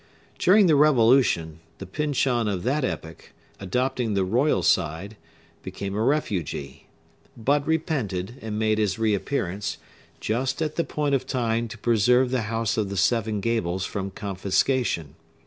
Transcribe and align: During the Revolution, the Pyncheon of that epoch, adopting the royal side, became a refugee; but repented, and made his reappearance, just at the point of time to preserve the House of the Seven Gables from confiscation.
During 0.39 0.65
the 0.65 0.75
Revolution, 0.75 1.59
the 1.77 1.85
Pyncheon 1.85 2.47
of 2.47 2.63
that 2.63 2.83
epoch, 2.83 3.33
adopting 3.59 4.15
the 4.15 4.25
royal 4.25 4.63
side, 4.63 5.15
became 5.61 5.93
a 5.93 6.01
refugee; 6.01 6.87
but 7.37 7.67
repented, 7.67 8.39
and 8.41 8.57
made 8.57 8.79
his 8.79 8.97
reappearance, 8.97 9.77
just 10.19 10.59
at 10.59 10.75
the 10.75 10.83
point 10.83 11.13
of 11.13 11.27
time 11.27 11.67
to 11.67 11.77
preserve 11.77 12.31
the 12.31 12.41
House 12.49 12.77
of 12.77 12.89
the 12.89 12.97
Seven 12.97 13.41
Gables 13.41 13.85
from 13.85 14.09
confiscation. 14.09 15.13